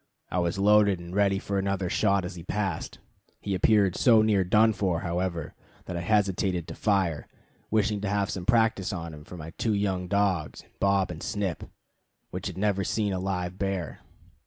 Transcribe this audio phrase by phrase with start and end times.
[0.31, 2.97] I was loaded and ready for another shot as he passed.
[3.39, 5.53] He appeared so near done for, however,
[5.85, 7.27] that I hesitated to fire,
[7.69, 11.65] wishing to have some practice on him for my two young dogs Bob and Snip,
[12.31, 13.99] which had never seen a live bear.